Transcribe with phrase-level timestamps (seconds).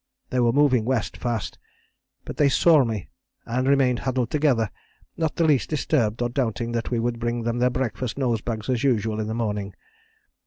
[0.31, 1.59] They were moving west fast,
[2.25, 3.09] but they saw me,
[3.45, 4.71] and remained huddled together
[5.15, 8.83] not the least disturbed, or doubting that we would bring them their breakfast nosebags as
[8.83, 9.75] usual in the morning.